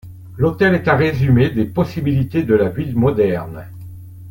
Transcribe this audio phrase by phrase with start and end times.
[0.35, 3.67] L'hôtel est un résumé des possibilités de la ville moderne.